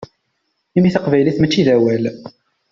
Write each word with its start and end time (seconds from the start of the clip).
Imi 0.77 0.89
taqbaylit 0.93 1.37
mačči 1.39 1.61
d 1.67 1.69
awal. 1.75 2.03